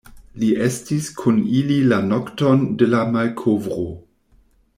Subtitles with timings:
[0.43, 3.87] Li estis kun ili la nokton de la malkovro.